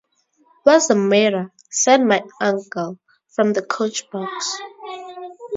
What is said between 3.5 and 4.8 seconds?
the coach-box.